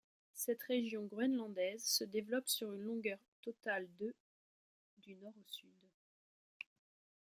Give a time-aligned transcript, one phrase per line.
[0.33, 4.11] Cette région groenlandaise se développe sur une longueur totale de
[4.97, 5.69] du nord au sud.